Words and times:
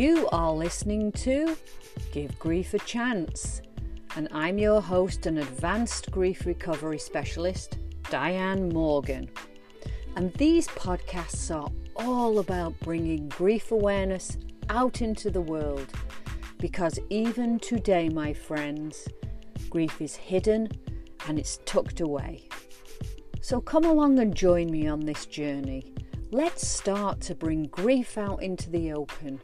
You 0.00 0.30
are 0.32 0.50
listening 0.50 1.12
to 1.12 1.58
Give 2.10 2.38
Grief 2.38 2.72
a 2.72 2.78
Chance, 2.78 3.60
and 4.16 4.28
I'm 4.32 4.56
your 4.56 4.80
host 4.80 5.26
and 5.26 5.38
advanced 5.38 6.10
grief 6.10 6.46
recovery 6.46 6.98
specialist, 6.98 7.76
Diane 8.08 8.70
Morgan. 8.70 9.28
And 10.16 10.32
these 10.36 10.68
podcasts 10.68 11.54
are 11.54 11.70
all 11.96 12.38
about 12.38 12.80
bringing 12.80 13.28
grief 13.28 13.72
awareness 13.72 14.38
out 14.70 15.02
into 15.02 15.30
the 15.30 15.42
world 15.42 15.88
because 16.56 16.98
even 17.10 17.58
today, 17.58 18.08
my 18.08 18.32
friends, 18.32 19.06
grief 19.68 20.00
is 20.00 20.16
hidden 20.16 20.70
and 21.28 21.38
it's 21.38 21.58
tucked 21.66 22.00
away. 22.00 22.48
So 23.42 23.60
come 23.60 23.84
along 23.84 24.18
and 24.18 24.34
join 24.34 24.70
me 24.70 24.88
on 24.88 25.00
this 25.00 25.26
journey. 25.26 25.92
Let's 26.30 26.66
start 26.66 27.20
to 27.22 27.34
bring 27.34 27.64
grief 27.64 28.16
out 28.16 28.42
into 28.42 28.70
the 28.70 28.94
open, 28.94 29.40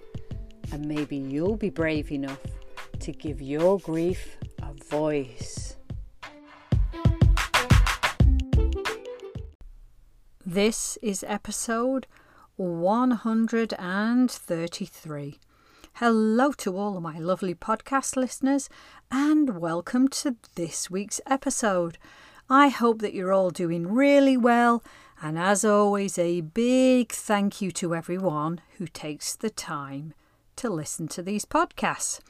and 0.72 0.86
maybe 0.86 1.16
you'll 1.16 1.56
be 1.56 1.70
brave 1.70 2.12
enough 2.12 2.40
to 3.00 3.12
give 3.12 3.40
your 3.40 3.78
grief 3.78 4.36
a 4.62 4.74
voice. 4.84 5.76
This 10.44 10.98
is 11.02 11.24
episode 11.26 12.06
133. 12.56 15.38
Hello 15.94 16.52
to 16.52 16.76
all 16.76 17.00
my 17.00 17.18
lovely 17.18 17.54
podcast 17.54 18.16
listeners, 18.16 18.68
and 19.10 19.58
welcome 19.60 20.08
to 20.08 20.36
this 20.54 20.90
week's 20.90 21.20
episode. 21.26 21.98
I 22.48 22.68
hope 22.68 23.00
that 23.00 23.14
you're 23.14 23.32
all 23.32 23.50
doing 23.50 23.92
really 23.92 24.36
well, 24.36 24.84
and 25.20 25.36
as 25.38 25.64
always, 25.64 26.18
a 26.18 26.42
big 26.42 27.12
thank 27.12 27.60
you 27.60 27.72
to 27.72 27.94
everyone 27.94 28.60
who 28.78 28.86
takes 28.86 29.34
the 29.34 29.50
time 29.50 30.14
to 30.56 30.70
listen 30.70 31.08
to 31.08 31.22
these 31.22 31.44
podcasts. 31.44 32.20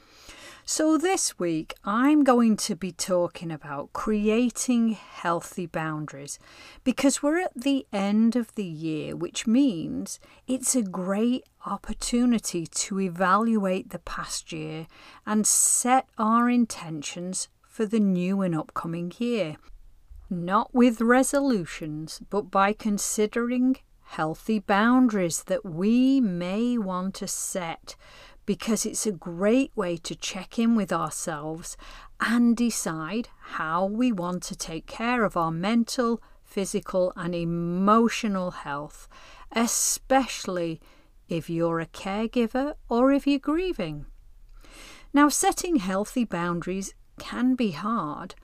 So, 0.69 0.97
this 0.97 1.39
week 1.39 1.75
I'm 1.85 2.25
going 2.25 2.57
to 2.57 2.75
be 2.75 2.91
talking 2.91 3.51
about 3.51 3.93
creating 3.93 4.89
healthy 4.89 5.65
boundaries 5.65 6.39
because 6.83 7.23
we're 7.23 7.39
at 7.39 7.53
the 7.55 7.87
end 7.93 8.35
of 8.35 8.53
the 8.55 8.65
year, 8.65 9.15
which 9.15 9.47
means 9.47 10.19
it's 10.45 10.75
a 10.75 10.81
great 10.81 11.45
opportunity 11.65 12.67
to 12.67 12.99
evaluate 12.99 13.91
the 13.91 13.99
past 13.99 14.51
year 14.51 14.87
and 15.25 15.47
set 15.47 16.09
our 16.17 16.49
intentions 16.49 17.47
for 17.65 17.85
the 17.85 18.01
new 18.01 18.41
and 18.41 18.53
upcoming 18.53 19.13
year. 19.19 19.55
Not 20.29 20.75
with 20.75 20.99
resolutions, 20.99 22.19
but 22.29 22.51
by 22.51 22.73
considering 22.73 23.77
healthy 24.07 24.59
boundaries 24.59 25.43
that 25.43 25.65
we 25.65 26.19
may 26.21 26.77
want 26.77 27.13
to 27.15 27.27
set 27.27 27.95
because 28.45 28.85
it's 28.85 29.05
a 29.05 29.11
great 29.11 29.71
way 29.75 29.97
to 29.97 30.15
check 30.15 30.57
in 30.57 30.75
with 30.75 30.91
ourselves 30.91 31.75
and 32.21 32.55
decide 32.55 33.27
how 33.39 33.85
we 33.85 34.11
want 34.11 34.41
to 34.41 34.55
take 34.55 34.87
care 34.87 35.23
of 35.23 35.35
our 35.35 35.51
mental, 35.51 36.21
physical, 36.43 37.11
and 37.15 37.35
emotional 37.35 38.51
health, 38.51 39.09
especially 39.51 40.79
if 41.27 41.49
you're 41.49 41.81
a 41.81 41.85
caregiver 41.85 42.73
or 42.89 43.11
if 43.11 43.27
you're 43.27 43.37
grieving. 43.37 44.05
Now, 45.13 45.27
setting 45.29 45.75
healthy 45.75 46.23
boundaries 46.23 46.93
can 47.19 47.55
be 47.55 47.71
hard, 47.71 48.35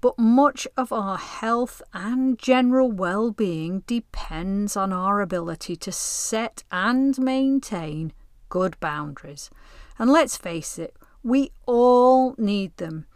but 0.00 0.18
much 0.18 0.66
of 0.76 0.92
our 0.92 1.18
health 1.18 1.82
and 1.92 2.38
general 2.38 2.90
well 2.90 3.30
being 3.30 3.80
depends 3.86 4.76
on 4.76 4.92
our 4.92 5.20
ability 5.20 5.76
to 5.76 5.92
set 5.92 6.62
and 6.70 7.18
maintain 7.18 8.12
good 8.48 8.78
boundaries. 8.80 9.50
And 9.98 10.10
let's 10.10 10.36
face 10.36 10.78
it, 10.78 10.96
we 11.22 11.50
all 11.66 12.34
need 12.38 12.76
them. 12.76 13.06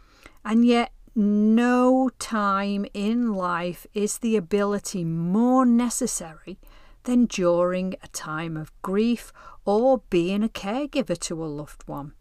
And 0.43 0.65
yet, 0.65 0.91
no 1.15 2.09
time 2.19 2.85
in 2.93 3.33
life 3.33 3.85
is 3.93 4.17
the 4.17 4.35
ability 4.35 5.05
more 5.05 5.65
necessary 5.65 6.59
than 7.03 7.25
during 7.25 7.95
a 8.01 8.07
time 8.07 8.57
of 8.57 8.71
grief 8.81 9.31
or 9.65 9.99
being 10.09 10.43
a 10.43 10.49
caregiver 10.49 11.17
to 11.19 11.43
a 11.43 11.45
loved 11.45 11.87
one. 11.87 12.13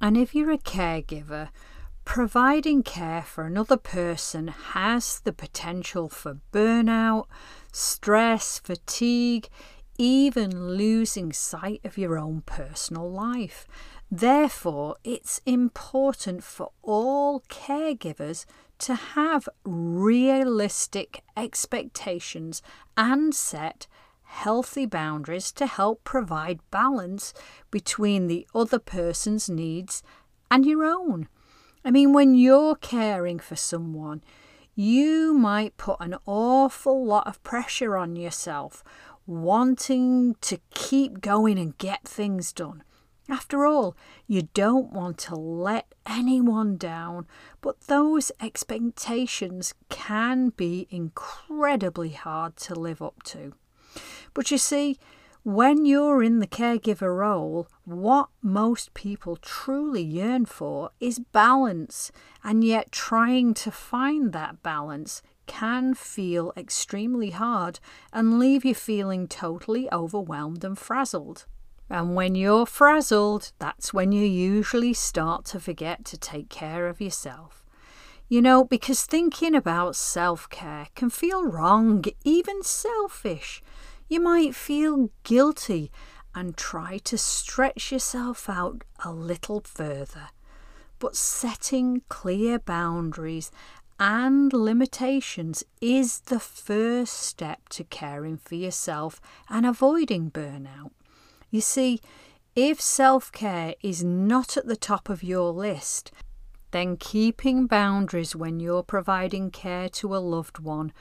And 0.00 0.16
if 0.16 0.34
you're 0.34 0.50
a 0.50 0.58
caregiver, 0.58 1.50
providing 2.04 2.82
care 2.82 3.22
for 3.22 3.44
another 3.44 3.76
person 3.76 4.48
has 4.48 5.20
the 5.20 5.32
potential 5.32 6.08
for 6.08 6.38
burnout, 6.52 7.26
stress, 7.72 8.58
fatigue, 8.58 9.48
even 9.96 10.76
losing 10.76 11.32
sight 11.32 11.80
of 11.84 11.96
your 11.96 12.18
own 12.18 12.42
personal 12.46 13.10
life. 13.10 13.66
Therefore, 14.10 14.96
it's 15.04 15.40
important 15.46 16.44
for 16.44 16.70
all 16.82 17.40
caregivers 17.48 18.44
to 18.78 18.94
have 18.94 19.48
realistic 19.64 21.22
expectations 21.36 22.60
and 22.96 23.34
set 23.34 23.86
healthy 24.24 24.84
boundaries 24.84 25.52
to 25.52 25.66
help 25.66 26.02
provide 26.02 26.58
balance 26.70 27.32
between 27.70 28.26
the 28.26 28.46
other 28.54 28.78
person's 28.78 29.48
needs 29.48 30.02
and 30.50 30.66
your 30.66 30.84
own. 30.84 31.28
I 31.84 31.90
mean, 31.90 32.12
when 32.12 32.34
you're 32.34 32.76
caring 32.76 33.38
for 33.38 33.56
someone, 33.56 34.22
you 34.74 35.34
might 35.34 35.76
put 35.76 35.98
an 36.00 36.16
awful 36.26 37.04
lot 37.04 37.26
of 37.26 37.42
pressure 37.42 37.96
on 37.96 38.16
yourself 38.16 38.82
wanting 39.26 40.34
to 40.40 40.58
keep 40.70 41.20
going 41.20 41.58
and 41.58 41.76
get 41.78 42.06
things 42.06 42.52
done. 42.52 42.82
After 43.28 43.64
all, 43.64 43.96
you 44.26 44.48
don't 44.52 44.92
want 44.92 45.16
to 45.18 45.34
let 45.34 45.94
anyone 46.06 46.76
down, 46.76 47.26
but 47.62 47.82
those 47.82 48.30
expectations 48.40 49.72
can 49.88 50.50
be 50.50 50.86
incredibly 50.90 52.10
hard 52.10 52.56
to 52.58 52.74
live 52.74 53.00
up 53.00 53.22
to. 53.24 53.54
But 54.34 54.50
you 54.50 54.58
see, 54.58 54.98
when 55.44 55.84
you're 55.84 56.22
in 56.22 56.38
the 56.38 56.46
caregiver 56.46 57.14
role, 57.14 57.68
what 57.84 58.30
most 58.40 58.94
people 58.94 59.36
truly 59.36 60.02
yearn 60.02 60.46
for 60.46 60.90
is 61.00 61.18
balance, 61.18 62.10
and 62.42 62.64
yet 62.64 62.90
trying 62.90 63.52
to 63.52 63.70
find 63.70 64.32
that 64.32 64.62
balance 64.62 65.20
can 65.46 65.92
feel 65.92 66.54
extremely 66.56 67.28
hard 67.28 67.78
and 68.10 68.38
leave 68.38 68.64
you 68.64 68.74
feeling 68.74 69.28
totally 69.28 69.86
overwhelmed 69.92 70.64
and 70.64 70.78
frazzled. 70.78 71.44
And 71.90 72.14
when 72.14 72.34
you're 72.34 72.64
frazzled, 72.64 73.52
that's 73.58 73.92
when 73.92 74.12
you 74.12 74.24
usually 74.24 74.94
start 74.94 75.44
to 75.46 75.60
forget 75.60 76.06
to 76.06 76.16
take 76.16 76.48
care 76.48 76.88
of 76.88 77.02
yourself. 77.02 77.66
You 78.30 78.40
know, 78.40 78.64
because 78.64 79.04
thinking 79.04 79.54
about 79.54 79.94
self 79.94 80.48
care 80.48 80.88
can 80.94 81.10
feel 81.10 81.44
wrong, 81.44 82.02
even 82.24 82.62
selfish. 82.62 83.62
You 84.08 84.20
might 84.20 84.54
feel 84.54 85.10
guilty 85.22 85.90
and 86.34 86.56
try 86.56 86.98
to 86.98 87.16
stretch 87.16 87.92
yourself 87.92 88.48
out 88.48 88.82
a 89.04 89.12
little 89.12 89.62
further. 89.64 90.28
But 90.98 91.16
setting 91.16 92.02
clear 92.08 92.58
boundaries 92.58 93.50
and 93.98 94.52
limitations 94.52 95.64
is 95.80 96.20
the 96.20 96.40
first 96.40 97.14
step 97.14 97.68
to 97.70 97.84
caring 97.84 98.36
for 98.36 98.56
yourself 98.56 99.20
and 99.48 99.64
avoiding 99.64 100.30
burnout. 100.30 100.90
You 101.50 101.60
see, 101.60 102.00
if 102.56 102.80
self 102.80 103.30
care 103.32 103.74
is 103.82 104.02
not 104.02 104.56
at 104.56 104.66
the 104.66 104.76
top 104.76 105.08
of 105.08 105.22
your 105.22 105.52
list, 105.52 106.10
then 106.72 106.96
keeping 106.96 107.66
boundaries 107.66 108.34
when 108.34 108.58
you're 108.58 108.82
providing 108.82 109.50
care 109.50 109.88
to 109.88 110.14
a 110.14 110.18
loved 110.18 110.58
one 110.58 110.92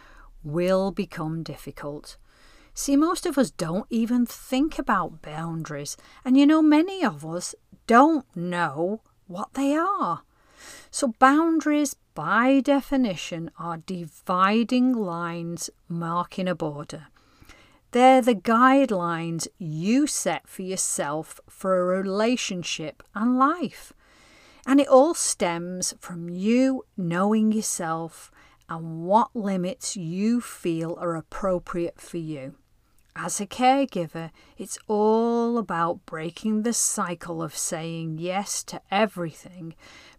will 0.44 0.92
become 0.92 1.42
difficult. 1.42 2.18
See, 2.74 2.96
most 2.96 3.26
of 3.26 3.38
us 3.38 3.52
don't 3.52 3.86
even 3.90 4.26
think 4.26 4.80
about 4.80 5.22
boundaries, 5.22 5.96
and 6.26 6.38
you 6.38 6.46
know, 6.46 6.62
many 6.62 7.04
of 7.04 7.26
us 7.26 7.54
don't 7.88 8.26
know 8.36 9.02
what 9.28 9.54
they 9.54 9.76
are. 9.76 10.22
So, 10.90 11.14
boundaries 11.20 11.96
by 12.14 12.60
definition, 12.60 13.50
are 13.58 13.78
dividing 13.78 14.94
lines 14.94 15.70
marking 15.88 16.48
a 16.48 16.56
border. 16.56 17.08
They're 17.92 18.22
the 18.22 18.36
guidelines 18.36 19.48
you 19.58 20.08
set 20.08 20.48
for 20.48 20.64
yourself 20.64 21.40
for 21.50 21.94
a 21.94 22.02
relationship 22.02 23.04
and 23.14 23.38
life. 23.38 23.94
And 24.66 24.80
it 24.80 24.88
all 24.88 25.14
stems 25.14 25.94
from 26.00 26.30
you 26.30 26.86
knowing 26.96 27.52
yourself 27.52 28.32
and 28.70 29.04
what 29.04 29.36
limits 29.36 29.98
you 29.98 30.40
feel 30.40 30.98
are 31.00 31.16
appropriate 31.16 32.00
for 32.00 32.18
you. 32.18 32.56
As 33.16 33.40
a 33.40 33.46
caregiver, 33.46 34.32
it's 34.58 34.78
all 34.88 35.58
about 35.58 36.06
breaking 36.06 36.64
the 36.64 36.74
cycle 36.74 37.44
of 37.44 37.56
saying 37.56 38.18
yes 38.18 38.64
to 38.66 38.82
everything 38.90 39.76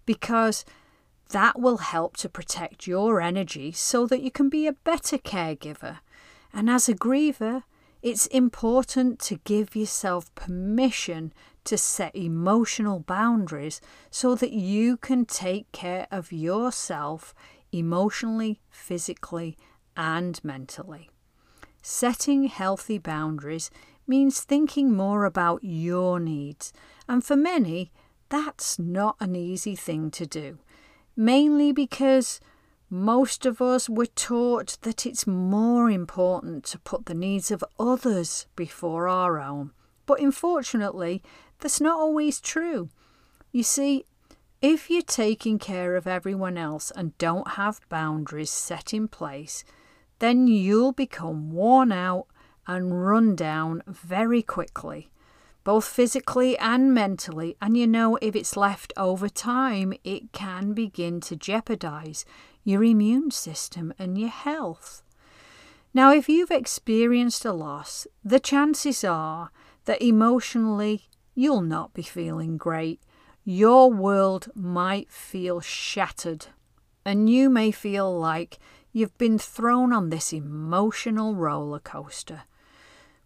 because 0.07 0.65
that 1.31 1.59
will 1.59 1.79
help 1.79 2.17
to 2.19 2.29
protect 2.29 2.87
your 2.87 3.21
energy 3.21 3.73
so 3.73 4.07
that 4.07 4.23
you 4.23 4.31
can 4.31 4.49
be 4.49 4.67
a 4.67 4.73
better 4.73 5.19
caregiver. 5.19 5.99
And 6.53 6.71
as 6.71 6.89
a 6.89 6.95
griever, 6.95 7.65
it's 8.01 8.27
important 8.29 9.19
to 9.21 9.41
give 9.45 9.75
yourself 9.75 10.33
permission 10.35 11.33
to 11.65 11.77
set 11.77 12.15
emotional 12.15 13.01
boundaries 13.01 13.81
so 14.11 14.35
that 14.37 14.53
you 14.53 14.99
can 14.99 15.25
take 15.25 15.73
care 15.73 16.07
of 16.13 16.31
yourself 16.31 17.35
emotionally, 17.73 18.61
physically, 18.71 19.57
and 19.97 20.43
mentally. 20.45 21.11
Setting 21.87 22.45
healthy 22.45 22.97
boundaries 22.97 23.71
means 24.07 24.41
thinking 24.41 24.97
more 24.97 25.27
about 25.27 25.63
your 25.63 26.19
needs, 26.19 26.73
and 27.07 27.23
for 27.23 27.37
many, 27.37 27.93
that's 28.31 28.79
not 28.79 29.17
an 29.21 29.37
easy 29.37 29.77
thing 29.77 30.11
to 30.13 30.25
do, 30.25 30.57
mainly 31.15 31.73
because 31.73 32.41
most 32.89 33.45
of 33.45 33.61
us 33.61 33.91
were 33.91 34.07
taught 34.07 34.79
that 34.81 35.05
it's 35.05 35.27
more 35.27 35.91
important 35.91 36.65
to 36.65 36.79
put 36.79 37.05
the 37.05 37.13
needs 37.13 37.51
of 37.51 37.63
others 37.79 38.47
before 38.57 39.07
our 39.07 39.39
own. 39.39 39.73
But 40.07 40.21
unfortunately, 40.21 41.23
that's 41.59 41.83
not 41.83 41.99
always 41.99 42.41
true. 42.41 42.89
You 43.53 43.63
see, 43.63 44.07
if 44.63 44.89
you're 44.89 45.03
taking 45.03 45.59
care 45.59 45.97
of 45.97 46.07
everyone 46.07 46.57
else 46.57 46.91
and 46.97 47.19
don't 47.19 47.53
have 47.53 47.87
boundaries 47.91 48.49
set 48.49 48.95
in 48.95 49.07
place, 49.07 49.65
then 50.25 50.47
you'll 50.47 50.93
become 50.93 51.53
worn 51.53 51.93
out 51.93 52.27
and 52.67 53.07
run 53.07 53.37
down 53.37 53.83
very 53.87 54.41
quickly, 54.41 55.11
both 55.65 55.85
physically 55.85 56.57
and 56.57 56.95
mentally. 56.95 57.59
And 57.61 57.77
you 57.77 57.87
know, 57.87 58.17
if 58.23 58.35
it's 58.35 58.57
left 58.57 58.95
over 58.97 59.29
time, 59.29 59.93
it 60.03 60.33
can 60.33 60.73
begin 60.73 61.21
to 61.21 61.37
jeopardize 61.37 62.25
your 62.65 62.83
immune 62.83 63.33
system 63.33 63.93
and 63.99 64.17
your 64.17 64.31
health. 64.31 65.03
Now, 65.93 66.11
if 66.11 66.27
you've 66.27 66.51
experienced 66.51 67.45
a 67.45 67.53
loss, 67.53 68.07
the 68.25 68.41
chances 68.41 69.05
are 69.05 69.51
that 69.85 70.01
emotionally 70.01 71.03
you'll 71.35 71.61
not 71.61 71.93
be 71.93 72.03
feeling 72.03 72.57
great. 72.57 73.03
Your 73.45 73.93
world 73.93 74.49
might 74.55 75.11
feel 75.11 75.61
shattered, 75.61 76.47
and 77.05 77.29
you 77.29 77.51
may 77.51 77.71
feel 77.71 78.19
like 78.19 78.59
you've 78.95 79.19
been 79.19 79.39
thrown 79.39 79.93
on 79.93 80.09
this 80.09 80.33
emotional 80.33 81.35
roller 81.35 81.81
coaster. 81.81 82.45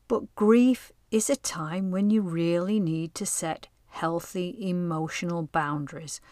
But 0.09 0.35
grief 0.35 0.91
is 1.11 1.29
a 1.29 1.37
time 1.37 1.91
when 1.91 2.09
you 2.09 2.23
really 2.23 2.81
need 2.81 3.15
to 3.17 3.27
set 3.27 3.69
healthy 3.89 4.57
emotional 4.59 5.43
boundaries, 5.43 6.23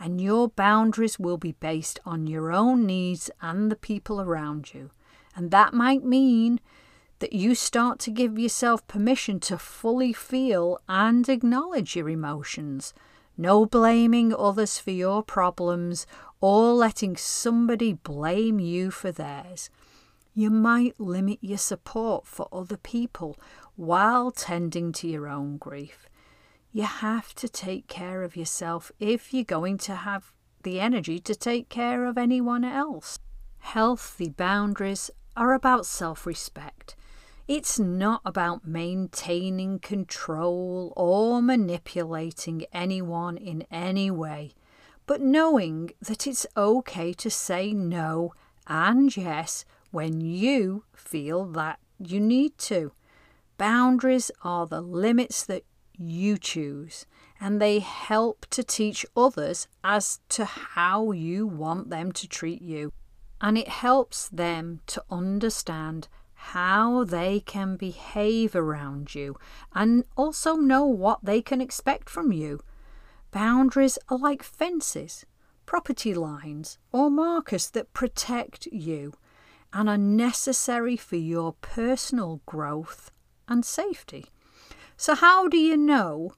and 0.00 0.18
your 0.20 0.48
boundaries 0.48 1.18
will 1.18 1.36
be 1.36 1.52
based 1.52 2.00
on 2.06 2.26
your 2.26 2.50
own 2.50 2.86
needs 2.86 3.30
and 3.42 3.70
the 3.70 3.76
people 3.76 4.18
around 4.18 4.72
you. 4.72 4.90
And 5.34 5.50
that 5.50 5.74
might 5.74 6.02
mean 6.02 6.58
that 7.18 7.34
you 7.34 7.54
start 7.54 7.98
to 8.00 8.10
give 8.10 8.38
yourself 8.38 8.86
permission 8.86 9.40
to 9.40 9.58
fully 9.58 10.14
feel 10.14 10.78
and 10.88 11.28
acknowledge 11.28 11.96
your 11.96 12.08
emotions. 12.08 12.94
No 13.36 13.66
blaming 13.66 14.34
others 14.34 14.78
for 14.78 14.90
your 14.90 15.22
problems 15.22 16.06
or 16.40 16.72
letting 16.72 17.16
somebody 17.16 17.92
blame 17.92 18.58
you 18.58 18.90
for 18.90 19.12
theirs. 19.12 19.68
You 20.34 20.50
might 20.50 20.98
limit 21.00 21.38
your 21.40 21.58
support 21.58 22.26
for 22.26 22.48
other 22.52 22.76
people 22.76 23.38
while 23.74 24.30
tending 24.30 24.92
to 24.92 25.08
your 25.08 25.28
own 25.28 25.56
grief. 25.56 26.08
You 26.72 26.84
have 26.84 27.34
to 27.36 27.48
take 27.48 27.88
care 27.88 28.22
of 28.22 28.36
yourself 28.36 28.92
if 28.98 29.32
you're 29.32 29.44
going 29.44 29.78
to 29.78 29.94
have 29.94 30.32
the 30.62 30.80
energy 30.80 31.18
to 31.20 31.34
take 31.34 31.68
care 31.68 32.04
of 32.06 32.18
anyone 32.18 32.64
else. 32.64 33.18
Healthy 33.60 34.30
boundaries 34.30 35.10
are 35.36 35.54
about 35.54 35.86
self 35.86 36.26
respect. 36.26 36.96
It's 37.48 37.78
not 37.78 38.22
about 38.24 38.66
maintaining 38.66 39.78
control 39.78 40.92
or 40.96 41.40
manipulating 41.40 42.64
anyone 42.72 43.36
in 43.36 43.64
any 43.70 44.10
way, 44.10 44.50
but 45.06 45.20
knowing 45.20 45.92
that 46.00 46.26
it's 46.26 46.44
okay 46.56 47.12
to 47.12 47.30
say 47.30 47.72
no 47.72 48.34
and 48.66 49.16
yes 49.16 49.64
when 49.92 50.20
you 50.20 50.82
feel 50.92 51.44
that 51.52 51.78
you 52.00 52.18
need 52.18 52.58
to. 52.58 52.90
Boundaries 53.58 54.32
are 54.42 54.66
the 54.66 54.80
limits 54.80 55.44
that 55.46 55.64
you 55.96 56.38
choose, 56.38 57.06
and 57.40 57.62
they 57.62 57.78
help 57.78 58.46
to 58.50 58.64
teach 58.64 59.06
others 59.16 59.68
as 59.84 60.18
to 60.30 60.44
how 60.44 61.12
you 61.12 61.46
want 61.46 61.90
them 61.90 62.10
to 62.10 62.26
treat 62.26 62.60
you. 62.60 62.92
And 63.40 63.56
it 63.56 63.68
helps 63.68 64.28
them 64.30 64.80
to 64.88 65.04
understand 65.10 66.08
how 66.52 67.02
they 67.02 67.40
can 67.40 67.76
behave 67.76 68.54
around 68.54 69.16
you 69.16 69.36
and 69.74 70.04
also 70.16 70.54
know 70.54 70.84
what 70.84 71.18
they 71.24 71.42
can 71.42 71.60
expect 71.60 72.08
from 72.08 72.30
you. 72.30 72.60
Boundaries 73.32 73.98
are 74.08 74.16
like 74.16 74.44
fences, 74.44 75.26
property 75.66 76.14
lines, 76.14 76.78
or 76.92 77.10
markers 77.10 77.68
that 77.70 77.92
protect 77.92 78.66
you 78.66 79.12
and 79.72 79.88
are 79.88 79.98
necessary 79.98 80.96
for 80.96 81.16
your 81.16 81.52
personal 81.54 82.40
growth 82.46 83.10
and 83.48 83.64
safety. 83.64 84.26
So, 84.96 85.16
how 85.16 85.48
do 85.48 85.56
you 85.56 85.76
know 85.76 86.32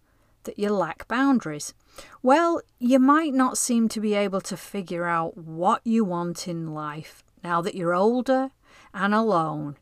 that 0.45 0.59
you 0.59 0.71
lack 0.71 1.07
boundaries? 1.07 1.75
Well, 2.23 2.63
you 2.79 2.99
might 2.99 3.35
not 3.35 3.59
seem 3.59 3.91
to 3.91 4.01
be 4.01 4.15
able 4.15 4.41
to 4.41 4.57
figure 4.57 5.05
out 5.05 5.37
what 5.37 5.83
you 5.85 6.03
want 6.03 6.49
in 6.49 6.73
life 6.73 7.23
now 7.45 7.61
that 7.61 7.75
you're 7.75 7.95
older 7.95 8.51
and 8.95 9.15
alone 9.15 9.77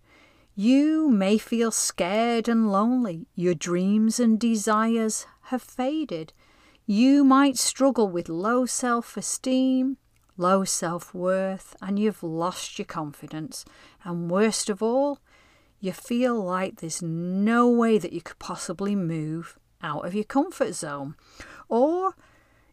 you 0.59 1.11
may 1.11 1.37
feel 1.37 1.71
scared 1.71 2.49
and 2.49 2.73
lonely. 2.73 3.27
Your 3.35 3.55
dreams 3.55 4.19
and 4.19 4.41
desires 4.41 5.27
have 5.43 5.61
faded. 5.61 6.33
You 6.87 7.25
might 7.25 7.59
struggle 7.59 8.09
with 8.09 8.31
low 8.31 8.65
self 8.65 9.19
esteem, 9.19 9.99
low 10.39 10.65
self 10.65 11.13
worth, 11.13 11.77
and 11.83 11.99
you've 11.99 12.23
lost 12.23 12.79
your 12.79 12.87
confidence. 12.87 13.67
And 14.03 14.31
worst 14.31 14.71
of 14.71 14.83
all, 14.83 15.19
you 15.79 15.93
feel 15.93 16.43
like 16.43 16.77
there's 16.77 17.03
no 17.03 17.69
way 17.69 17.99
that 17.99 18.15
you 18.15 18.23
could 18.23 18.39
possibly 18.39 18.97
move 18.97 19.59
out 19.83 20.07
of 20.07 20.15
your 20.15 20.25
comfort 20.25 20.75
zone. 20.75 21.17
Or 21.69 22.15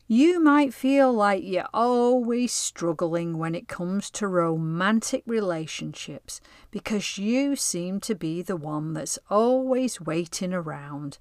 you 0.08 0.40
might 0.40 0.74
feel 0.74 1.12
like 1.14 1.44
you're 1.44 1.68
always 1.74 2.52
struggling 2.52 3.38
when 3.38 3.56
it 3.56 3.68
comes 3.68 4.10
to 4.12 4.28
romantic 4.28 5.24
relationships 5.26 6.42
because 6.72 7.18
you 7.18 7.56
seem 7.56 8.00
to 8.02 8.14
be 8.14 8.42
the 8.42 8.58
one 8.58 8.94
that's 8.94 9.18
always 9.30 10.02
waiting 10.02 10.54
around 10.54 11.18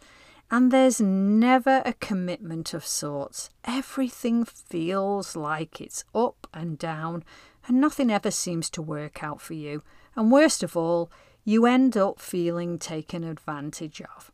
and 0.51 0.71
there's 0.71 1.01
never 1.01 1.81
a 1.87 1.95
commitment 1.95 2.75
of 2.75 2.85
sorts. 2.85 3.49
Everything 3.65 4.45
feels 4.45 5.35
like 5.35 5.81
it's 5.81 6.05
up 6.15 6.47
and 6.53 6.77
down 6.77 7.25
and 7.67 7.81
nothing 7.81 8.11
ever 8.11 8.31
seems 8.31 8.69
to 8.71 8.83
work 8.83 9.23
out 9.23 9.41
for 9.41 9.55
you. 9.55 9.83
And 10.15 10.31
worst 10.31 10.63
of 10.63 10.77
all, 10.77 11.11
you 11.45 11.65
end 11.65 11.97
up 11.97 12.21
feeling 12.21 12.79
taken 12.79 13.25
advantage 13.25 14.03
of. 14.03 14.31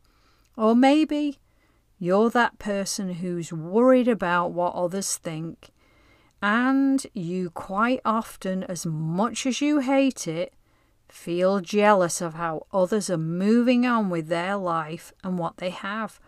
Or 0.57 0.75
maybe 0.75 1.39
you're 1.99 2.29
that 2.29 2.57
person 2.59 3.15
who's 3.15 3.51
worried 3.51 4.07
about 4.07 4.51
what 4.51 4.73
others 4.73 5.17
think, 5.17 5.69
and 6.41 7.05
you 7.13 7.49
quite 7.49 7.99
often, 8.05 8.63
as 8.63 8.85
much 8.85 9.45
as 9.45 9.59
you 9.59 9.79
hate 9.79 10.25
it, 10.25 10.53
feel 11.09 11.59
jealous 11.59 12.21
of 12.21 12.35
how 12.35 12.65
others 12.71 13.09
are 13.09 13.17
moving 13.17 13.85
on 13.85 14.09
with 14.09 14.27
their 14.27 14.55
life 14.55 15.11
and 15.23 15.37
what 15.37 15.57
they 15.57 15.71
have. 15.71 16.19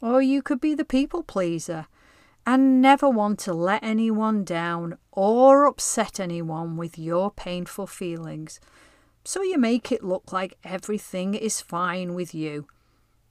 Or 0.00 0.22
you 0.22 0.40
could 0.40 0.60
be 0.60 0.74
the 0.74 0.84
people 0.84 1.22
pleaser 1.22 1.86
and 2.46 2.80
never 2.80 3.08
want 3.10 3.38
to 3.40 3.52
let 3.52 3.82
anyone 3.84 4.44
down 4.44 4.96
or 5.12 5.66
upset 5.66 6.18
anyone 6.18 6.76
with 6.78 6.98
your 6.98 7.30
painful 7.30 7.86
feelings. 7.86 8.58
So 9.24 9.42
you 9.42 9.58
make 9.58 9.92
it 9.92 10.02
look 10.02 10.32
like 10.32 10.56
everything 10.64 11.34
is 11.34 11.60
fine 11.60 12.14
with 12.14 12.34
you 12.34 12.66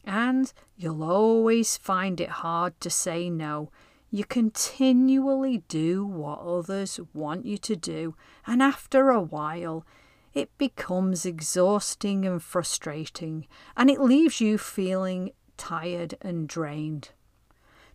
and 0.05 0.51
you'll 0.75 1.03
always 1.03 1.77
find 1.77 2.19
it 2.19 2.29
hard 2.29 2.79
to 2.81 2.89
say 2.89 3.29
no. 3.29 3.69
You 4.09 4.25
continually 4.25 5.63
do 5.67 6.05
what 6.05 6.39
others 6.39 6.99
want 7.13 7.45
you 7.45 7.57
to 7.59 7.75
do, 7.75 8.15
and 8.45 8.61
after 8.61 9.09
a 9.09 9.21
while, 9.21 9.85
it 10.33 10.57
becomes 10.57 11.25
exhausting 11.25 12.25
and 12.25 12.41
frustrating, 12.41 13.47
and 13.75 13.89
it 13.89 14.01
leaves 14.01 14.41
you 14.41 14.57
feeling 14.57 15.31
tired 15.57 16.15
and 16.21 16.47
drained. 16.47 17.09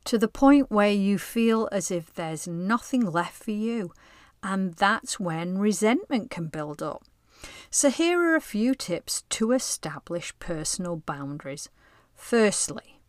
To 0.05 0.19
the 0.19 0.29
point 0.29 0.71
where 0.71 0.91
you 0.91 1.19
feel 1.19 1.69
as 1.73 1.91
if 1.91 2.15
there's 2.15 2.47
nothing 2.47 3.01
left 3.01 3.43
for 3.43 3.51
you, 3.51 3.93
and 4.43 4.75
that's 4.75 5.19
when 5.19 5.59
resentment 5.59 6.31
can 6.31 6.47
build 6.47 6.83
up. 6.83 7.03
So, 7.71 7.91
here 7.91 8.21
are 8.21 8.37
a 8.37 8.41
few 8.41 8.75
tips 8.75 9.25
to 9.31 9.53
establish 9.53 10.39
personal 10.39 10.97
boundaries. 10.97 11.69
Firstly, 12.17 13.01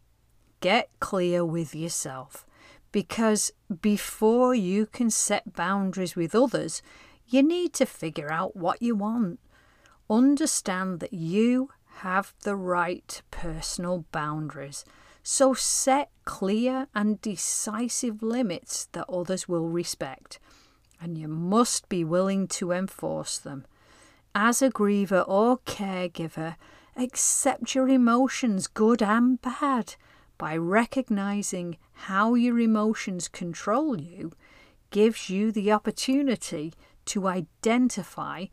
get 0.60 0.90
clear 1.00 1.44
with 1.44 1.74
yourself 1.74 2.46
because 2.92 3.52
before 3.82 4.54
you 4.54 4.86
can 4.86 5.10
set 5.10 5.54
boundaries 5.54 6.16
with 6.16 6.36
others, 6.36 6.82
you 7.26 7.42
need 7.42 7.74
to 7.74 7.86
figure 7.86 8.32
out 8.32 8.56
what 8.56 8.82
you 8.82 8.96
want. 8.96 9.40
Understand 10.10 11.00
that 11.00 11.14
you 11.14 11.70
have 12.02 12.34
the 12.44 12.56
right 12.56 13.22
personal 13.32 14.06
boundaries. 14.12 14.86
So 15.24 15.54
set 15.54 16.10
clear 16.24 16.88
and 16.94 17.20
decisive 17.22 18.22
limits 18.22 18.88
that 18.94 19.10
others 19.10 19.48
will 19.48 19.68
respect, 19.68 20.40
and 21.02 21.18
you 21.18 21.28
must 21.28 21.90
be 21.90 22.04
willing 22.04 22.48
to 22.50 22.72
enforce 22.72 23.38
them. 23.38 23.66
As 24.34 24.62
a 24.62 24.70
griever 24.70 25.28
or 25.28 25.58
caregiver, 25.60 26.56
accept 26.98 27.75
your 27.75 27.88
emotions, 27.88 28.68
good 28.68 29.01
and 29.01 29.42
bad, 29.42 29.96
by 30.38 30.58
recognizing 30.58 31.77
how 31.92 32.34
your 32.34 32.60
emotions 32.60 33.27
control 33.27 34.00
you 34.00 34.32
gives 34.89 35.30
you 35.30 35.51
the 35.51 35.72
opportunity 35.72 36.74
to 37.06 37.27
identify 37.27 38.46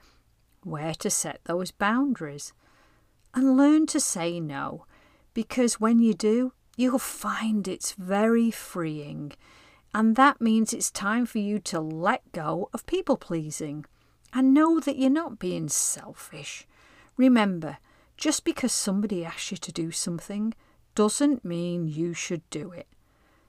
where 0.63 0.95
to 0.95 1.11
set 1.11 1.41
those 1.45 1.71
boundaries 1.71 2.53
and 3.35 3.57
learn 3.57 3.87
to 3.87 4.01
say 4.01 4.41
no 4.41 4.87
because 5.35 5.81
when 5.81 5.99
you 5.99 6.15
do, 6.15 6.53
you'll 6.77 6.99
find 6.99 7.67
it's 7.69 7.93
very 7.93 8.51
freeing. 8.51 9.33
And 9.93 10.17
that 10.17 10.41
means 10.41 10.73
it's 10.73 10.91
time 10.91 11.27
for 11.27 11.39
you 11.39 11.59
to 11.61 11.81
let 11.81 12.33
go 12.33 12.69
of 12.73 12.87
people 12.87 13.17
pleasing 13.17 13.85
and 14.33 14.55
know 14.55 14.81
that 14.81 14.97
you're 14.97 15.11
not 15.11 15.39
being 15.39 15.69
selfish. 15.69 16.67
Remember, 17.17 17.79
just 18.17 18.45
because 18.45 18.73
somebody 18.73 19.25
asks 19.25 19.51
you 19.51 19.57
to 19.57 19.73
do 19.73 19.91
something 19.91 20.55
doesn't 20.95 21.45
mean 21.45 21.89
you 21.89 22.15
should 22.15 22.49
do 22.51 22.71
it. 22.71 22.87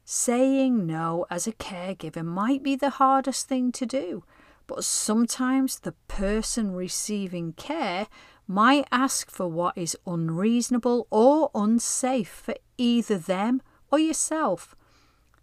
Saying 0.03 0.85
no 0.85 1.25
as 1.29 1.47
a 1.47 1.51
caregiver 1.53 2.23
might 2.23 2.61
be 2.61 2.75
the 2.75 2.91
hardest 2.91 3.47
thing 3.47 3.71
to 3.73 3.85
do, 3.85 4.23
but 4.67 4.83
sometimes 4.83 5.79
the 5.79 5.93
person 6.07 6.73
receiving 6.73 7.53
care 7.53 8.07
might 8.47 8.87
ask 8.91 9.31
for 9.31 9.47
what 9.47 9.77
is 9.77 9.97
unreasonable 10.05 11.07
or 11.09 11.49
unsafe 11.55 12.29
for 12.29 12.55
either 12.77 13.17
them 13.17 13.61
or 13.91 13.99
yourself. 13.99 14.75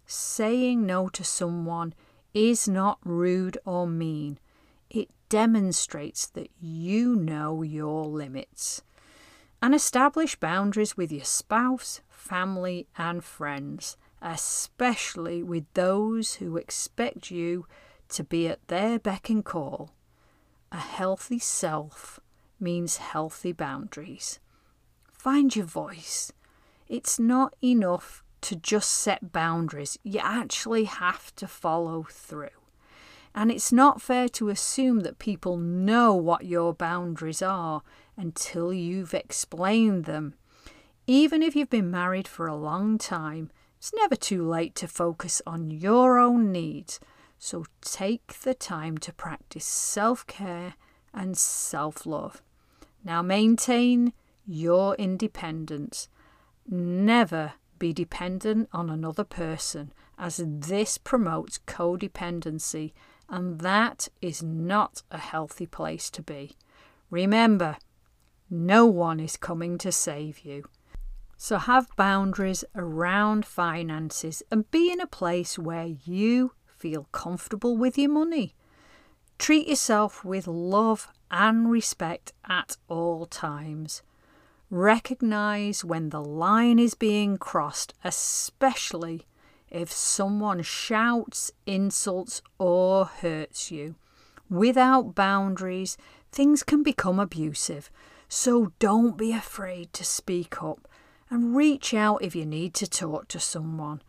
Saying 0.05 0.85
no 0.85 1.09
to 1.09 1.23
someone 1.23 1.93
is 2.33 2.67
not 2.67 2.99
rude 3.03 3.57
or 3.65 3.87
mean. 3.87 4.39
It 4.89 5.09
demonstrates 5.29 6.27
that 6.27 6.49
you 6.59 7.15
know 7.15 7.63
your 7.63 8.05
limits. 8.05 8.81
And 9.63 9.73
establish 9.73 10.35
boundaries 10.35 10.95
with 10.95 11.11
your 11.11 11.23
spouse, 11.23 12.01
family, 12.09 12.85
and 12.95 13.23
friends 13.23 13.97
especially 14.23 15.43
with 15.43 15.65
those 15.73 16.35
who 16.35 16.55
expect 16.55 17.29
you 17.29 17.67
to 18.07 18.23
be 18.23 18.47
at 18.47 18.65
their 18.69 18.97
beck 18.97 19.29
and 19.29 19.43
call. 19.43 19.91
A 20.71 20.77
healthy 20.77 21.39
self 21.39 22.19
means 22.59 22.97
healthy 22.97 23.51
boundaries. 23.51 24.39
Find 25.11 25.53
your 25.53 25.65
voice. 25.65 26.31
It's 26.87 27.19
not 27.19 27.53
enough 27.61 28.23
to 28.41 28.55
just 28.55 28.89
set 28.89 29.31
boundaries, 29.31 29.97
you 30.03 30.19
actually 30.21 30.83
have 30.83 31.33
to 31.35 31.47
follow 31.47 32.05
through. 32.09 32.49
And 33.35 33.51
it's 33.51 33.71
not 33.71 34.01
fair 34.01 34.29
to 34.29 34.49
assume 34.49 34.99
that 35.01 35.17
people 35.17 35.57
know 35.57 36.13
what 36.13 36.45
your 36.45 36.73
boundaries 36.73 37.41
are 37.41 37.81
until 38.15 38.71
you've 38.71 39.13
explained 39.13 40.05
them. 40.05 40.35
Even 41.07 41.41
if 41.41 41.55
you've 41.55 41.69
been 41.69 41.91
married 41.91 42.27
for 42.27 42.47
a 42.47 42.55
long 42.55 42.97
time, 42.97 43.49
it's 43.77 43.91
never 43.95 44.15
too 44.15 44.47
late 44.47 44.75
to 44.75 44.87
focus 44.87 45.41
on 45.45 45.69
your 45.69 46.17
own 46.17 46.51
needs, 46.51 46.99
so 47.37 47.65
take 47.81 48.39
the 48.43 48.53
time 48.53 48.97
to 48.99 49.11
practice 49.11 49.65
self 49.65 50.25
care 50.27 50.75
and 51.13 51.37
self 51.37 52.05
love. 52.05 52.41
Now 53.03 53.21
maintain 53.21 54.13
your 54.45 54.95
independence. 54.95 56.07
Never 56.65 57.53
be 57.77 57.91
dependent 57.91 58.69
on 58.71 58.89
another 58.89 59.25
person, 59.25 59.91
as 60.17 60.41
this 60.41 60.97
promotes 60.97 61.59
codependency, 61.67 62.93
and 63.29 63.59
that 63.61 64.07
is 64.21 64.43
not 64.43 65.01
a 65.11 65.17
healthy 65.17 65.65
place 65.65 66.09
to 66.11 66.21
be. 66.21 66.55
Remember, 67.09 67.77
no 68.49 68.85
one 68.85 69.19
is 69.19 69.37
coming 69.37 69.77
to 69.79 69.91
save 69.91 70.39
you. 70.39 70.65
So 71.37 71.57
have 71.57 71.95
boundaries 71.95 72.63
around 72.75 73.45
finances 73.45 74.43
and 74.49 74.69
be 74.71 74.91
in 74.91 75.01
a 75.01 75.07
place 75.07 75.59
where 75.59 75.95
you 76.05 76.53
feel 76.65 77.07
comfortable 77.11 77.75
with 77.75 77.97
your 77.97 78.11
money. 78.11 78.55
Treat 79.39 79.67
yourself 79.67 80.23
with 80.23 80.47
love 80.47 81.09
and 81.31 81.69
respect 81.69 82.33
at 82.47 82.77
all 82.87 83.25
times. 83.25 84.03
Recognize 84.69 85.83
when 85.83 86.09
the 86.09 86.21
line 86.21 86.79
is 86.79 86.93
being 86.93 87.37
crossed, 87.37 87.93
especially 88.03 89.25
if 89.73 89.91
someone 89.91 90.61
shouts, 90.61 91.51
insults, 91.65 92.41
or 92.59 93.05
hurts 93.05 93.71
you. 93.71 93.95
Without 94.49 95.15
boundaries, 95.15 95.97
things 96.31 96.63
can 96.63 96.83
become 96.83 97.19
abusive, 97.19 97.89
so 98.29 98.71
don't 98.79 99.17
be 99.17 99.33
afraid 99.33 99.91
to 99.93 100.05
speak 100.05 100.61
up 100.61 100.87
and 101.29 101.55
reach 101.55 101.93
out 101.93 102.23
if 102.23 102.35
you 102.35 102.45
need 102.45 102.73
to 102.75 102.87
talk 102.87 103.27
to 103.27 103.39
someone. 103.39 104.01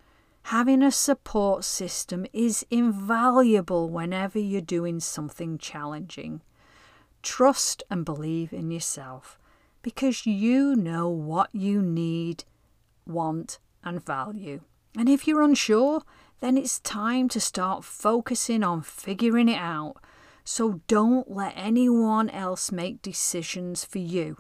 Having 0.49 0.83
a 0.83 0.93
support 0.93 1.65
system 1.65 2.27
is 2.35 2.67
invaluable 2.71 3.89
whenever 3.89 4.39
you're 4.39 4.61
doing 4.61 5.01
something 5.01 5.57
challenging. 5.57 6.43
Trust 7.23 7.83
and 7.91 8.05
believe 8.05 8.53
in 8.53 8.71
yourself 8.71 9.39
because 9.81 10.27
you 10.27 10.77
know 10.77 11.09
what 11.09 11.49
you 11.53 11.81
need, 11.81 12.45
want, 13.07 13.59
and 13.83 14.05
value. 14.05 14.61
And 14.97 15.09
if 15.09 15.27
you're 15.27 15.43
unsure, 15.43 16.03
then 16.41 16.57
it's 16.57 16.79
time 16.81 17.29
to 17.31 17.41
start 17.41 17.85
focusing 17.85 18.63
on 18.63 18.83
figuring 18.83 19.49
it 19.49 19.59
out. 19.59 19.97
So 20.45 20.81
don't 20.87 21.31
let 21.31 21.55
anyone 21.57 22.29
else 22.31 22.71
make 22.71 23.03
decisions 23.03 23.85
for 23.85 23.99
you. 23.99 24.39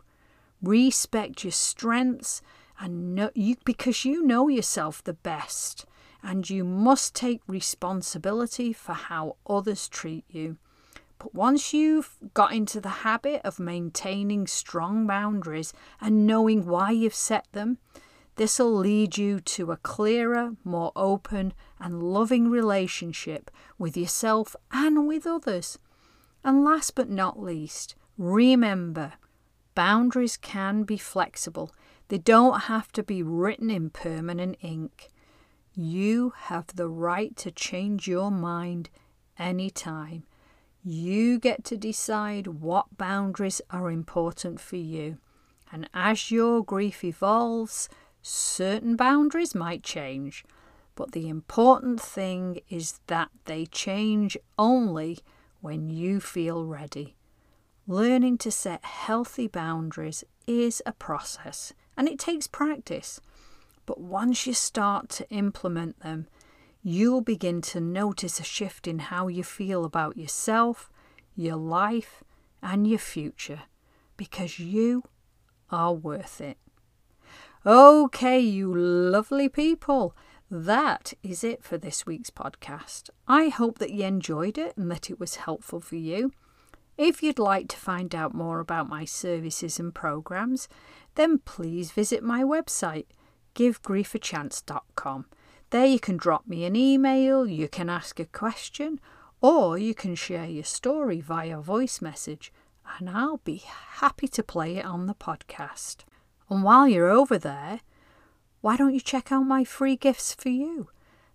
Respect 0.63 1.45
your 1.45 1.53
strengths 1.53 2.43
and 2.79 3.15
know, 3.15 3.31
you, 3.35 3.57
because 3.65 4.05
you 4.05 4.23
know 4.23 4.49
yourself 4.49 5.03
the 5.03 5.15
best 5.15 5.87
and 6.23 6.49
you 6.49 6.65
must 6.65 7.15
take 7.15 7.41
responsibility 7.47 8.73
for 8.73 8.93
how 8.93 9.37
others 9.47 9.89
treat 9.89 10.25
you. 10.29 10.57
But 11.19 11.35
once 11.35 11.73
you've 11.73 12.17
got 12.35 12.53
into 12.53 12.81
the 12.81 12.89
habit 12.89 13.41
of 13.45 13.59
maintaining 13.59 14.47
strong 14.47 15.07
boundaries 15.07 15.73
and 16.01 16.27
knowing 16.27 16.67
why 16.67 16.91
you've 16.91 17.15
set 17.15 17.47
them, 17.53 17.79
this 18.37 18.59
will 18.59 18.75
lead 18.75 19.17
you 19.17 19.41
to 19.41 19.73
a 19.73 19.77
clearer, 19.77 20.57
more 20.65 20.93
open, 20.97 21.53
and 21.79 22.03
loving 22.03 22.51
relationship 22.51 23.51
with 23.79 23.97
yourself 23.97 24.57
and 24.73 25.07
with 25.07 25.27
others. 25.27 25.79
And 26.43 26.65
last 26.65 26.95
but 26.95 27.09
not 27.09 27.41
least, 27.41 27.95
remember 28.19 29.15
boundaries 29.75 30.37
can 30.37 30.85
be 30.85 30.97
flexible 30.97 31.71
they 32.09 32.19
don't 32.19 32.61
have 32.63 32.93
to 32.93 33.03
be 33.03 33.23
written 33.23 33.71
in 33.71 33.91
permanent 33.91 34.57
ink. 34.61 35.09
You 35.75 36.33
have 36.37 36.67
the 36.75 36.89
right 36.89 37.35
to 37.37 37.51
change 37.51 38.07
your 38.07 38.31
mind 38.31 38.91
anytime. 39.39 40.25
You 40.83 41.39
get 41.39 41.65
to 41.65 41.77
decide 41.77 42.47
what 42.47 42.99
boundaries 42.99 43.63
are 43.71 43.91
important 43.91 44.61
for 44.61 44.77
you. 44.77 45.19
And 45.73 45.89
as 45.95 46.31
your 46.31 46.63
grief 46.63 47.03
evolves, 47.03 47.89
certain 48.25 48.97
boundaries 48.97 49.55
might 49.55 49.83
change. 49.83 50.45
But 50.97 51.13
the 51.13 51.29
important 51.29 52.01
thing 52.01 52.61
is 52.69 53.01
that 53.07 53.29
they 53.45 53.67
change 53.67 54.37
only 54.59 55.19
when 55.61 55.91
you 55.91 56.21
feel 56.21 56.65
ready. 56.65 57.17
Learning 57.87 58.39
to 58.39 58.51
set 58.51 58.85
healthy 58.85 59.47
boundaries 59.47 60.25
is 60.47 60.83
a 60.87 60.93
process 60.93 61.75
and 61.97 62.09
it 62.09 62.19
takes 62.19 62.47
practice. 62.47 63.21
But 63.85 64.01
once 64.01 64.47
you 64.47 64.55
start 64.55 65.11
to 65.11 65.29
implement 65.29 66.01
them, 66.01 66.27
you'll 66.83 67.21
begin 67.21 67.61
to 67.61 67.81
notice 67.81 68.41
a 68.41 68.45
shift 68.45 68.87
in 68.87 68.99
how 68.99 69.29
you 69.29 69.45
feel 69.45 69.85
about 69.85 70.17
yourself, 70.17 70.91
your 71.37 71.57
life, 71.57 72.25
and 72.63 72.87
your 72.87 72.99
future 72.99 73.63
because 74.17 74.59
you 74.59 75.03
are 75.71 75.93
worth 75.93 76.41
it. 76.41 76.57
Okay, 77.67 78.41
you 78.41 78.75
lovely 78.75 79.49
people. 79.49 80.15
That 80.51 81.15
is 81.23 81.43
it 81.43 81.65
for 81.65 81.79
this 81.79 82.05
week's 82.05 82.29
podcast. 82.29 83.09
I 83.27 83.49
hope 83.49 83.79
that 83.79 83.91
you 83.91 84.05
enjoyed 84.05 84.59
it 84.59 84.77
and 84.77 84.91
that 84.91 85.09
it 85.09 85.19
was 85.19 85.37
helpful 85.37 85.81
for 85.81 85.97
you. 85.97 86.33
If 86.99 87.23
you'd 87.23 87.39
like 87.39 87.69
to 87.69 87.79
find 87.79 88.15
out 88.15 88.35
more 88.35 88.61
about 88.61 88.91
my 88.91 89.07
services 89.07 89.81
and 89.81 89.95
programs, 89.95 90.69
then 91.15 91.39
please 91.39 91.91
visit 91.91 92.23
my 92.23 92.43
website, 92.43 93.07
givegriefachance.com. 93.55 95.25
There 95.71 95.87
you 95.87 95.99
can 95.99 96.19
drop 96.19 96.47
me 96.47 96.67
an 96.67 96.77
email, 96.77 97.47
you 97.49 97.69
can 97.69 97.89
ask 97.89 98.21
a 98.21 98.27
question, 98.27 99.01
or 99.41 99.79
you 99.79 99.95
can 99.95 100.17
share 100.17 100.45
your 100.45 100.65
story 100.65 101.23
via 101.23 101.63
voice 101.63 102.03
message, 102.03 102.53
and 102.99 103.09
I'll 103.09 103.41
be 103.43 103.63
happy 103.65 104.29
to 104.29 104.43
play 104.43 104.77
it 104.77 104.85
on 104.85 105.07
the 105.07 105.15
podcast. 105.15 106.05
And 106.55 106.63
while 106.63 106.87
you're 106.87 107.11
over 107.11 107.37
there, 107.37 107.81
why 108.61 108.77
don't 108.77 108.95
you 108.95 109.01
check 109.01 109.33
out 109.33 109.43
my 109.43 109.65
free 109.65 109.97
gifts 109.97 110.35
for 110.35 110.51
you? 110.51 110.89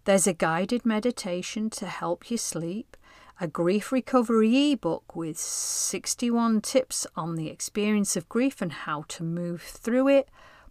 There's 0.06 0.26
a 0.26 0.34
guided 0.34 0.86
meditation 0.86 1.70
to 1.72 1.88
help 1.88 2.32
you 2.32 2.38
sleep, 2.38 2.96
a 3.42 3.46
grief 3.46 3.92
recovery 3.92 4.72
ebook 4.72 5.18
with 5.18 5.38
61 5.38 6.62
tips 6.62 7.06
on 7.18 7.36
the 7.36 7.50
experience 7.50 8.16
of 8.16 8.30
grief 8.30 8.62
and 8.62 8.72
how 8.72 9.04
to 9.10 9.26
move 9.26 9.62
through 9.62 10.08
it, 10.08 10.30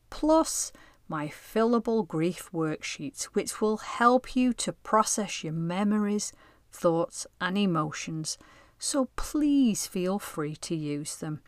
plus 0.08 0.72
my 1.08 1.28
fillable 1.28 2.08
grief 2.08 2.48
worksheets, 2.50 3.24
which 3.24 3.60
will 3.60 3.76
help 3.76 4.34
you 4.34 4.54
to 4.54 4.72
process 4.72 5.44
your 5.44 5.52
memories, 5.52 6.32
thoughts, 6.72 7.26
and 7.38 7.58
emotions. 7.58 8.38
So 8.78 9.10
please 9.14 9.86
feel 9.86 10.18
free 10.18 10.56
to 10.56 10.74
use 10.74 11.16
them. 11.16 11.42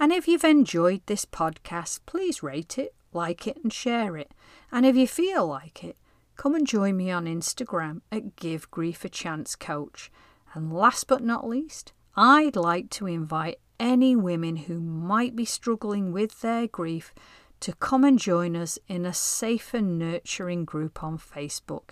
And 0.00 0.12
if 0.12 0.26
you've 0.26 0.44
enjoyed 0.44 1.02
this 1.04 1.26
podcast, 1.26 2.00
please 2.06 2.42
rate 2.42 2.78
it, 2.78 2.94
like 3.12 3.46
it, 3.46 3.58
and 3.62 3.70
share 3.70 4.16
it. 4.16 4.32
And 4.72 4.86
if 4.86 4.96
you 4.96 5.06
feel 5.06 5.46
like 5.46 5.84
it, 5.84 5.98
come 6.38 6.54
and 6.54 6.66
join 6.66 6.96
me 6.96 7.10
on 7.10 7.26
Instagram 7.26 8.00
at 8.10 8.34
Give 8.34 8.70
Grief 8.70 9.04
a 9.04 9.10
Chance 9.10 9.56
Coach. 9.56 10.10
And 10.54 10.72
last 10.72 11.06
but 11.06 11.22
not 11.22 11.46
least, 11.46 11.92
I'd 12.16 12.56
like 12.56 12.88
to 12.90 13.06
invite 13.06 13.58
any 13.78 14.16
women 14.16 14.56
who 14.56 14.80
might 14.80 15.36
be 15.36 15.44
struggling 15.44 16.12
with 16.12 16.40
their 16.40 16.66
grief 16.66 17.12
to 17.60 17.74
come 17.74 18.02
and 18.02 18.18
join 18.18 18.56
us 18.56 18.78
in 18.88 19.04
a 19.04 19.12
safe 19.12 19.74
and 19.74 19.98
nurturing 19.98 20.64
group 20.64 21.04
on 21.04 21.18
Facebook. 21.18 21.90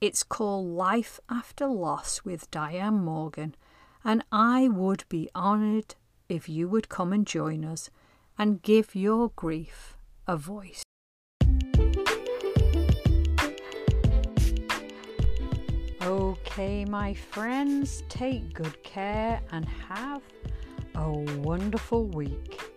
It's 0.00 0.22
called 0.22 0.68
Life 0.68 1.18
After 1.28 1.66
Loss 1.66 2.24
with 2.24 2.48
Diane 2.52 3.04
Morgan, 3.04 3.56
and 4.04 4.24
I 4.30 4.68
would 4.68 5.02
be 5.08 5.28
honoured 5.34 5.96
if 6.30 6.48
you 6.48 6.68
would 6.68 6.88
come 6.88 7.12
and 7.12 7.26
join 7.26 7.64
us 7.64 7.90
and 8.38 8.62
give 8.62 8.94
your 8.94 9.30
grief 9.36 9.96
a 10.26 10.36
voice. 10.36 10.82
Okay, 16.02 16.84
my 16.84 17.12
friends, 17.14 18.02
take 18.08 18.54
good 18.54 18.82
care 18.82 19.40
and 19.52 19.66
have 19.66 20.22
a 20.94 21.10
wonderful 21.10 22.06
week. 22.06 22.69